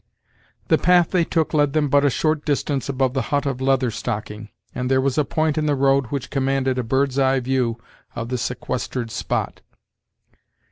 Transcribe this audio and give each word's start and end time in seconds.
The 0.69 0.79
path 0.79 1.11
they 1.11 1.23
took 1.23 1.53
led 1.53 1.73
them 1.73 1.87
but 1.87 2.03
a 2.03 2.09
short 2.09 2.43
distance 2.43 2.89
above 2.89 3.13
the 3.13 3.21
hut 3.29 3.45
of 3.45 3.61
Leather 3.61 3.91
Stocking, 3.91 4.49
and 4.73 4.89
there 4.89 4.99
was 4.99 5.15
a 5.15 5.23
point 5.23 5.59
in 5.59 5.67
the 5.67 5.75
road 5.75 6.07
which 6.07 6.31
commanded 6.31 6.79
a 6.79 6.83
bird's 6.83 7.19
eye 7.19 7.39
view 7.39 7.77
of 8.15 8.29
the 8.29 8.37
sequestered 8.39 9.11
spot. 9.11 9.61